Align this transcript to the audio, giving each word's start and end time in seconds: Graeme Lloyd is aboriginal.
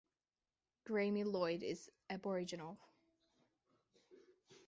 Graeme 0.83 1.25
Lloyd 1.31 1.61
is 1.61 1.91
aboriginal. 2.09 2.79